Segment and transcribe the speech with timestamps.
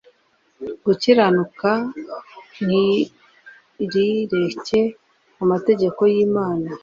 [0.85, 1.69] Gukiranuka
[2.65, 4.81] ntirireke
[5.43, 6.69] amategeko y imana